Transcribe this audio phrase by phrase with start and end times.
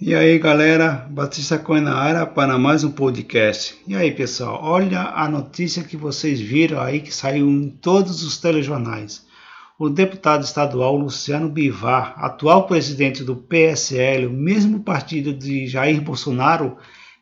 [0.00, 3.76] E aí galera, Batista Coin na área para mais um podcast.
[3.84, 8.38] E aí pessoal, olha a notícia que vocês viram aí que saiu em todos os
[8.38, 9.26] telejornais.
[9.76, 16.76] O deputado estadual Luciano Bivar, atual presidente do PSL, o mesmo partido de Jair Bolsonaro,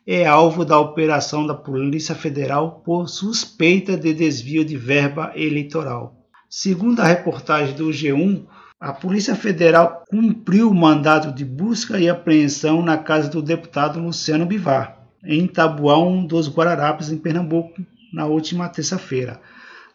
[0.05, 6.15] é alvo da operação da Polícia Federal por suspeita de desvio de verba eleitoral.
[6.47, 8.45] Segundo a reportagem do G1,
[8.79, 14.45] a Polícia Federal cumpriu o mandado de busca e apreensão na casa do deputado Luciano
[14.45, 17.81] Bivar, em Tabuão dos Guararapes, em Pernambuco,
[18.13, 19.41] na última terça-feira.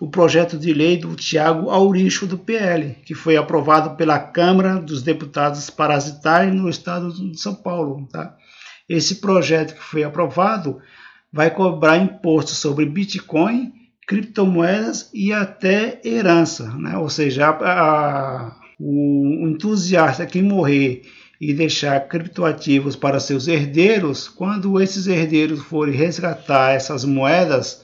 [0.04, 5.02] o projeto de lei do Tiago Auricho do PL, que foi aprovado pela Câmara dos
[5.02, 8.06] Deputados Parasitários no estado de São Paulo.
[8.12, 8.36] Tá?
[8.86, 10.78] Esse projeto que foi aprovado
[11.32, 13.72] vai cobrar imposto sobre Bitcoin,
[14.06, 16.98] criptomoedas e até herança, né?
[16.98, 21.00] ou seja, a, a, o entusiasta que morrer
[21.40, 27.83] e deixar criptoativos para seus herdeiros, quando esses herdeiros forem resgatar essas moedas,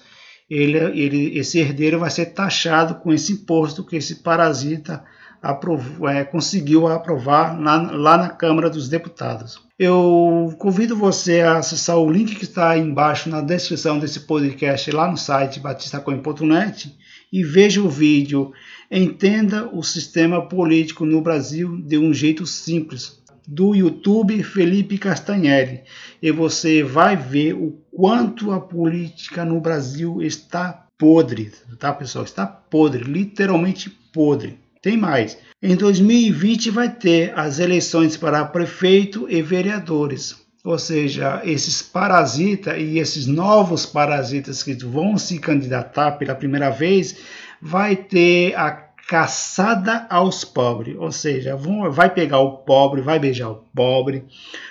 [0.50, 5.04] ele, ele, esse herdeiro vai ser taxado com esse imposto que esse parasita
[5.40, 9.62] aprovou, é, conseguiu aprovar na, lá na Câmara dos Deputados.
[9.78, 15.10] Eu convido você a acessar o link que está embaixo na descrição desse podcast lá
[15.10, 16.94] no site batistacoin.net
[17.32, 18.52] e veja o vídeo
[18.92, 23.19] Entenda o sistema político no Brasil de um jeito simples,
[23.50, 25.82] do YouTube Felipe Castanhelli
[26.22, 32.24] e você vai ver o quanto a política no Brasil está podre, tá pessoal?
[32.24, 34.56] Está podre, literalmente podre.
[34.80, 35.36] Tem mais.
[35.60, 40.36] Em 2020 vai ter as eleições para prefeito e vereadores.
[40.62, 47.16] Ou seja, esses parasitas e esses novos parasitas que vão se candidatar pela primeira vez
[47.60, 48.70] vai ter a
[49.10, 51.58] caçada aos pobres, ou seja,
[51.90, 54.24] vai pegar o pobre, vai beijar o pobre,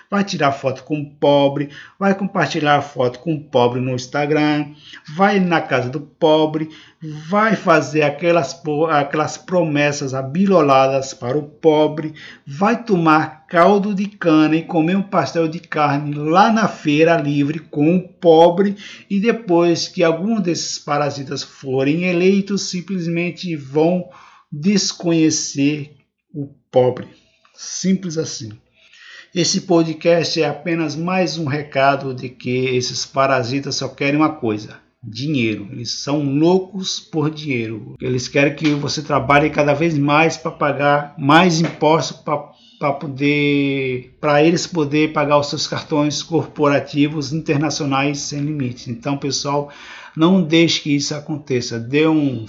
[0.10, 4.68] vai tirar foto com o pobre, vai compartilhar foto com o pobre no Instagram,
[5.14, 6.70] vai na casa do pobre,
[7.28, 8.58] vai fazer aquelas,
[8.92, 12.14] aquelas promessas abiloladas para o pobre,
[12.48, 17.60] vai tomar caldo de cana e comer um pastel de carne lá na feira livre
[17.60, 18.78] com o pobre
[19.10, 24.10] e depois que algum desses parasitas forem eleitos, simplesmente vão
[24.52, 25.96] desconhecer
[26.34, 27.08] o pobre.
[27.54, 28.52] Simples assim.
[29.34, 34.80] Esse podcast é apenas mais um recado de que esses parasitas só querem uma coisa:
[35.04, 35.68] dinheiro.
[35.72, 37.96] Eles são loucos por dinheiro.
[38.02, 42.18] Eles querem que você trabalhe cada vez mais para pagar mais impostos
[42.80, 48.88] para poder para eles poder pagar os seus cartões corporativos internacionais sem limites.
[48.88, 49.70] Então, pessoal,
[50.16, 51.80] não deixe que isso aconteça.
[51.80, 52.48] Dê um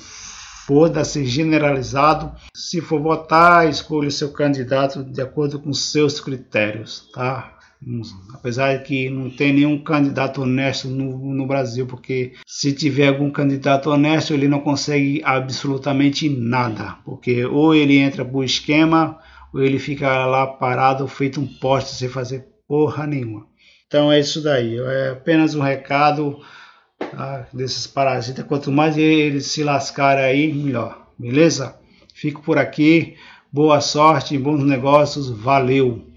[0.70, 2.31] foda-se generalizado.
[2.54, 7.58] Se for votar, escolha o seu candidato de acordo com seus critérios, tá?
[8.32, 13.32] Apesar de que não tem nenhum candidato honesto no, no Brasil, porque se tiver algum
[13.32, 19.19] candidato honesto, ele não consegue absolutamente nada, porque ou ele entra pro esquema,
[19.52, 23.44] ou ele fica lá parado, feito um poste sem fazer porra nenhuma.
[23.88, 26.38] Então é isso daí, é apenas um recado
[27.11, 27.47] tá?
[27.53, 28.45] desses parasitas.
[28.47, 31.07] Quanto mais eles se lascarem aí, melhor.
[31.19, 31.77] Beleza?
[32.15, 33.17] Fico por aqui.
[33.53, 35.29] Boa sorte, bons negócios.
[35.31, 36.10] Valeu!